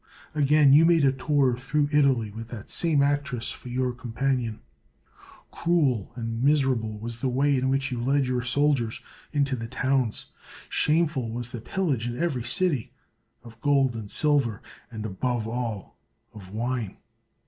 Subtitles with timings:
[0.33, 4.61] Again, you made a tour through Italy, with that same actress for your companion.
[5.51, 9.01] Cruel and miserable was the way in which you led your soldiers
[9.31, 10.31] into the towns;
[10.69, 12.93] shameful was the pil lage in every city,
[13.43, 15.99] of gold and silver, and above all,
[16.33, 16.97] of wine.